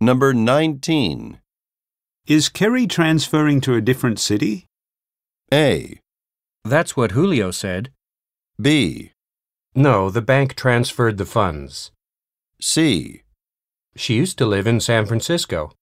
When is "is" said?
2.26-2.50